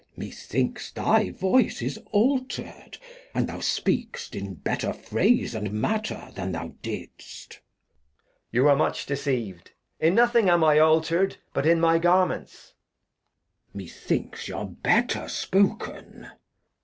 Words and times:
Methinks 0.17 0.89
thy 0.91 1.29
Voice 1.29 1.79
is 1.79 1.99
alter'd, 2.11 2.97
and 3.35 3.47
thou 3.47 3.59
speak'st 3.59 4.33
In 4.35 4.55
better 4.55 4.93
Phrase 4.93 5.53
and 5.53 5.71
Matter 5.71 6.29
than 6.33 6.53
thou 6.53 6.73
didst. 6.81 7.51
Edg. 7.51 7.59
You 8.51 8.67
are 8.67 8.75
much 8.75 9.05
deceiv'd, 9.05 9.73
in 9.99 10.15
nothing 10.15 10.49
am 10.49 10.63
I 10.63 10.79
alter'd 10.79 11.37
But 11.53 11.67
in 11.67 11.79
my 11.79 11.99
Garments. 11.99 12.73
Glost. 13.73 13.75
Methinks 13.75 14.47
y'are 14.47 14.65
better 14.65 15.27
spoken. 15.27 16.29